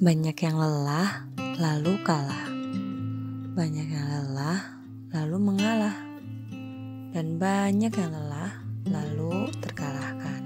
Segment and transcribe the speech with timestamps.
[0.00, 1.28] Banyak yang lelah,
[1.60, 2.48] lalu kalah.
[3.52, 4.80] Banyak yang lelah,
[5.12, 5.92] lalu mengalah.
[7.12, 10.40] Dan banyak yang lelah, lalu terkalahkan.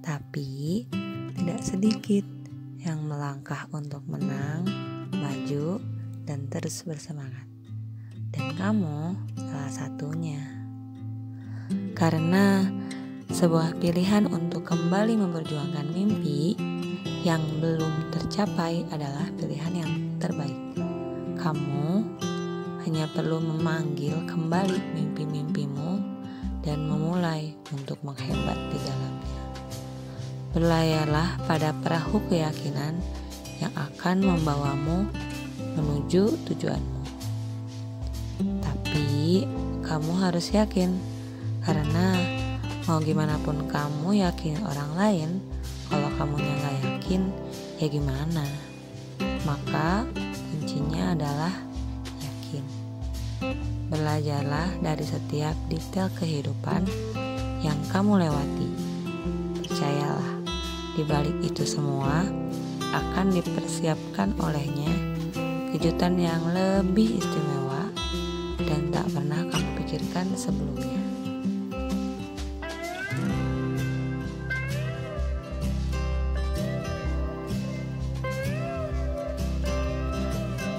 [0.00, 0.88] Tapi
[1.36, 2.24] tidak sedikit
[2.80, 4.64] yang melangkah untuk menang,
[5.12, 5.76] maju,
[6.24, 7.44] dan terus bersemangat.
[8.32, 10.40] Dan kamu salah satunya.
[11.92, 12.64] Karena
[13.28, 16.72] sebuah pilihan untuk kembali memperjuangkan mimpi
[17.24, 20.60] yang belum tercapai adalah pilihan yang terbaik.
[21.40, 22.04] Kamu
[22.84, 26.04] hanya perlu memanggil kembali mimpi-mimpimu
[26.60, 29.40] dan memulai untuk menghebat di dalamnya.
[30.52, 33.00] Berlayarlah pada perahu keyakinan
[33.56, 35.08] yang akan membawamu
[35.80, 37.02] menuju tujuanmu.
[38.60, 39.48] Tapi
[39.80, 40.92] kamu harus yakin
[41.64, 42.20] karena
[42.84, 45.30] mau gimana pun kamu yakin orang lain
[46.16, 47.22] kamu nggak yakin,
[47.78, 48.46] ya gimana?
[49.44, 50.08] Maka
[50.50, 51.54] kuncinya adalah
[52.22, 52.64] yakin.
[53.92, 56.88] Belajarlah dari setiap detail kehidupan
[57.60, 58.68] yang kamu lewati.
[59.60, 60.32] Percayalah,
[60.96, 62.24] di balik itu semua
[62.94, 65.14] akan dipersiapkan olehnya
[65.74, 67.90] kejutan yang lebih istimewa
[68.62, 71.03] dan tak pernah kamu pikirkan sebelumnya.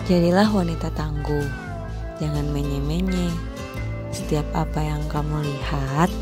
[0.05, 1.49] Jadilah wanita tangguh,
[2.21, 3.33] jangan menye-menye.
[4.13, 6.13] Setiap apa yang kamu lihat,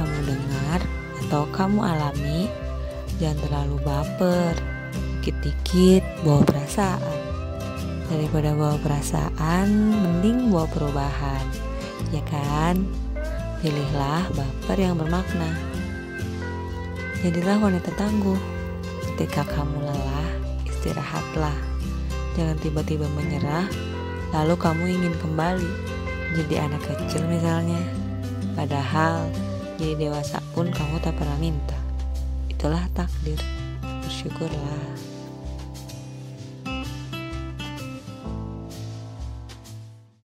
[0.00, 0.80] kamu dengar,
[1.20, 2.48] atau kamu alami,
[3.20, 4.56] jangan terlalu baper.
[5.20, 7.20] Dikit-dikit bawa perasaan.
[8.08, 11.44] Daripada bawa perasaan, mending bawa perubahan.
[12.08, 12.80] Ya kan?
[13.60, 15.52] Pilihlah baper yang bermakna.
[17.20, 18.40] Jadilah wanita tangguh.
[19.04, 20.32] Ketika kamu lelah,
[20.64, 21.67] istirahatlah
[22.38, 23.66] Jangan tiba-tiba menyerah,
[24.30, 25.66] lalu kamu ingin kembali
[26.38, 27.82] jadi anak kecil misalnya.
[28.54, 29.26] Padahal
[29.74, 31.74] jadi dewasa pun kamu tak pernah minta.
[32.46, 33.42] Itulah takdir.
[33.82, 35.17] Bersyukurlah.